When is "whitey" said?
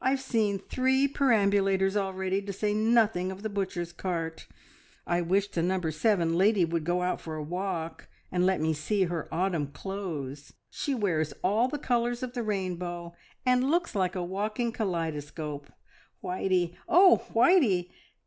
16.24-16.74, 17.34-17.90